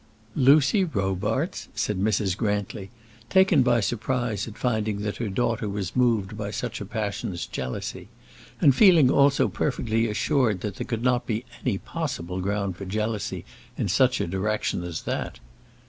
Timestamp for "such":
6.49-6.81, 13.87-14.19